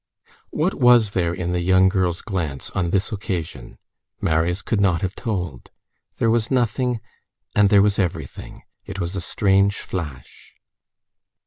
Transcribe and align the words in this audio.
What 0.49 0.73
was 0.73 1.11
there 1.11 1.31
in 1.31 1.51
the 1.51 1.59
young 1.59 1.87
girl's 1.87 2.23
glance 2.23 2.71
on 2.71 2.89
this 2.89 3.11
occasion? 3.11 3.77
Marius 4.19 4.63
could 4.63 4.81
not 4.81 5.03
have 5.03 5.13
told. 5.13 5.69
There 6.17 6.31
was 6.31 6.49
nothing 6.49 6.99
and 7.55 7.69
there 7.69 7.83
was 7.83 7.99
everything. 7.99 8.63
It 8.87 8.99
was 8.99 9.15
a 9.15 9.21
strange 9.21 9.75
flash. 9.77 10.55